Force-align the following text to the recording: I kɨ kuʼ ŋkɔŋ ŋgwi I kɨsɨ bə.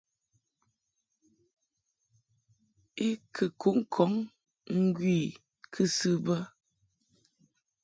I 3.07 3.09
kɨ 3.33 3.45
kuʼ 3.59 3.75
ŋkɔŋ 3.81 4.11
ŋgwi 4.83 5.13
I 5.29 5.37
kɨsɨ 5.73 6.11
bə. 6.25 6.35